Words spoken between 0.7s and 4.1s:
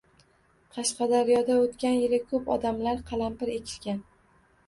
Qashqadaryoda o'tgan yili ko'p odamlar qalampir ekishgan